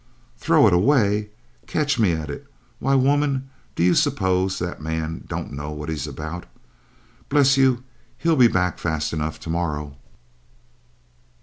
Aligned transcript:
"Throw 0.35 0.65
it 0.65 0.73
away? 0.73 1.29
Catch 1.67 1.99
me 1.99 2.11
at 2.13 2.31
it! 2.31 2.47
Why 2.79 2.95
woman, 2.95 3.51
do 3.75 3.83
you 3.83 3.93
suppose 3.93 4.57
that 4.57 4.81
man 4.81 5.25
don't 5.27 5.51
know 5.53 5.69
what 5.69 5.89
he 5.89 5.95
is 5.95 6.07
about? 6.07 6.47
Bless 7.29 7.55
you, 7.55 7.83
he'll 8.17 8.35
be 8.35 8.47
back 8.47 8.79
fast 8.79 9.13
enough 9.13 9.39
to 9.41 9.51
morrow." 9.51 9.95